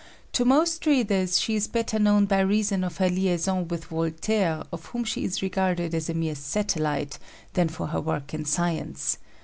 [0.33, 4.87] "To most readers she is better known by reason of her liaison with Voltaire, of
[4.87, 7.19] whom she is regarded as a mere satellite,
[7.53, 9.19] than for her work in science.